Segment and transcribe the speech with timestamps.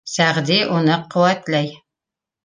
[0.11, 1.69] Сәғди уны ҡеүәтләй: